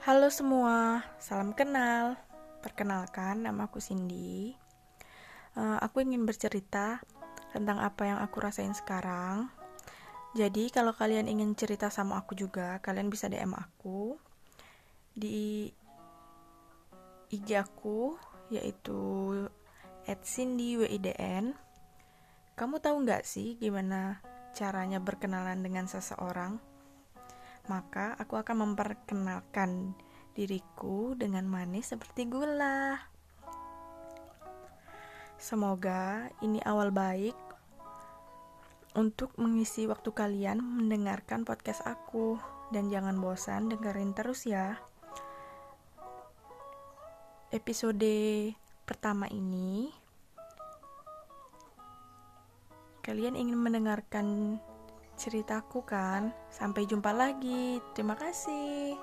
Halo 0.00 0.32
semua, 0.32 1.04
salam 1.20 1.52
kenal. 1.52 2.16
Perkenalkan, 2.64 3.44
nama 3.44 3.68
aku 3.68 3.84
Cindy. 3.84 4.56
Uh, 5.52 5.76
aku 5.76 6.00
ingin 6.00 6.24
bercerita 6.24 7.04
tentang 7.52 7.84
apa 7.84 8.08
yang 8.08 8.16
aku 8.16 8.40
rasain 8.40 8.72
sekarang. 8.72 9.52
Jadi, 10.32 10.72
kalau 10.72 10.96
kalian 10.96 11.28
ingin 11.28 11.52
cerita 11.52 11.92
sama 11.92 12.16
aku 12.16 12.32
juga, 12.32 12.80
kalian 12.80 13.12
bisa 13.12 13.28
DM 13.28 13.52
aku 13.52 14.16
di 15.12 15.68
IG 17.28 17.60
aku, 17.60 18.16
yaitu 18.48 18.96
@cindywidn. 20.08 21.52
Kamu 22.56 22.80
tahu 22.80 23.04
nggak 23.04 23.28
sih 23.28 23.60
gimana 23.60 24.24
caranya 24.56 24.96
berkenalan 24.96 25.60
dengan 25.60 25.84
seseorang? 25.84 26.69
Maka 27.70 28.18
aku 28.18 28.34
akan 28.34 28.66
memperkenalkan 28.66 29.94
diriku 30.34 31.14
dengan 31.14 31.46
manis 31.46 31.94
seperti 31.94 32.26
gula. 32.26 32.98
Semoga 35.38 36.26
ini 36.42 36.58
awal 36.66 36.90
baik 36.90 37.38
untuk 38.98 39.30
mengisi 39.38 39.86
waktu 39.86 40.10
kalian 40.10 40.58
mendengarkan 40.58 41.46
podcast 41.46 41.86
aku 41.86 42.42
dan 42.74 42.90
jangan 42.90 43.14
bosan 43.22 43.70
dengerin 43.70 44.18
terus 44.18 44.50
ya. 44.50 44.82
Episode 47.54 48.50
pertama 48.82 49.30
ini 49.30 49.94
kalian 53.06 53.38
ingin 53.38 53.58
mendengarkan 53.58 54.58
ceritaku 55.20 55.84
kan. 55.84 56.32
Sampai 56.48 56.88
jumpa 56.88 57.12
lagi. 57.12 57.76
Terima 57.92 58.16
kasih. 58.16 58.96